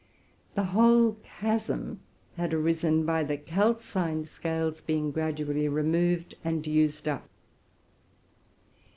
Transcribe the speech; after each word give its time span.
The 0.55 0.63
whole 0.63 1.13
chasm 1.23 1.99
has 2.35 2.51
arisen 2.53 3.05
by 3.05 3.23
the 3.23 3.37
calcined 3.37 4.27
scales 4.29 4.81
being 4.81 5.11
gradually 5.11 5.67
removed 5.67 6.33
and 6.43 6.65
used 6.65 7.07
up. 7.07 7.29